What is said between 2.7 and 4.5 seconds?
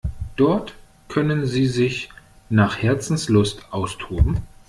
Herzenslust austoben.